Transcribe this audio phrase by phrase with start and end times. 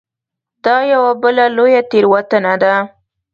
[0.63, 2.75] دا یوه بله لویه تېروتنه ده.